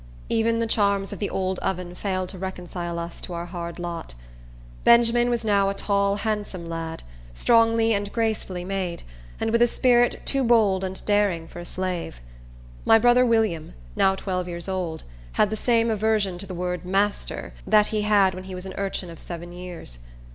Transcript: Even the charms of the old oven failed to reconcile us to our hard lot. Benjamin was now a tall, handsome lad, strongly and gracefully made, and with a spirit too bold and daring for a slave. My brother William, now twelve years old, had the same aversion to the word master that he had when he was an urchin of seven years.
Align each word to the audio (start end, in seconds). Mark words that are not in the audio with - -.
Even 0.29 0.57
the 0.57 0.65
charms 0.65 1.13
of 1.13 1.19
the 1.19 1.29
old 1.29 1.59
oven 1.59 1.93
failed 1.93 2.27
to 2.29 2.39
reconcile 2.39 2.97
us 2.97 3.21
to 3.21 3.35
our 3.35 3.45
hard 3.45 3.77
lot. 3.77 4.15
Benjamin 4.83 5.29
was 5.29 5.45
now 5.45 5.69
a 5.69 5.75
tall, 5.75 6.15
handsome 6.15 6.65
lad, 6.65 7.03
strongly 7.35 7.93
and 7.93 8.11
gracefully 8.11 8.65
made, 8.65 9.03
and 9.39 9.51
with 9.51 9.61
a 9.61 9.67
spirit 9.67 10.19
too 10.25 10.43
bold 10.43 10.83
and 10.83 11.05
daring 11.05 11.47
for 11.47 11.59
a 11.59 11.65
slave. 11.65 12.19
My 12.83 12.97
brother 12.97 13.23
William, 13.23 13.75
now 13.95 14.15
twelve 14.15 14.47
years 14.47 14.67
old, 14.67 15.03
had 15.33 15.51
the 15.51 15.55
same 15.55 15.91
aversion 15.91 16.39
to 16.39 16.47
the 16.47 16.55
word 16.55 16.83
master 16.83 17.53
that 17.67 17.89
he 17.89 18.01
had 18.01 18.33
when 18.33 18.45
he 18.45 18.55
was 18.55 18.65
an 18.65 18.73
urchin 18.79 19.11
of 19.11 19.19
seven 19.19 19.51
years. 19.51 19.99